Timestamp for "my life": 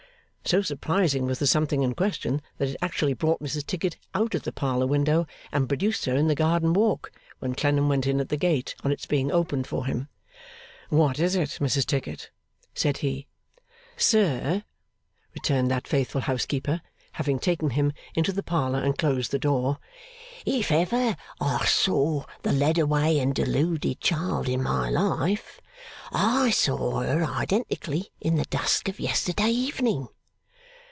24.63-25.61